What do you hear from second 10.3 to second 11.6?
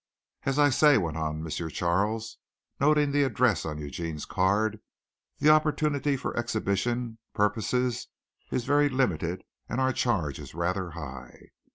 is rather high.